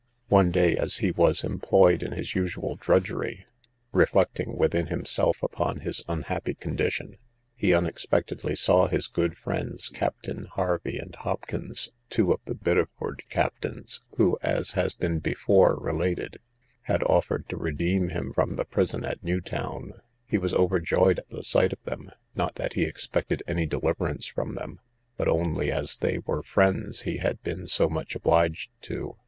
[0.29, 3.45] One day, as he was employed in his usual drudgery,
[3.91, 7.19] reflecting within himself upon his unhappy condition,
[7.55, 14.01] he unexpectedly saw his good friends, Captains Hervey and Hopkins, two of the Biddeford captains,
[14.17, 16.39] who, as has been before related,
[16.81, 19.93] had offered to redeem him from the prison at New Town;
[20.25, 24.55] he was overjoyed at the sight of them, not that he expected any deliverance from
[24.55, 24.79] them,
[25.15, 29.15] but only as they were friends he had been so much obliged to.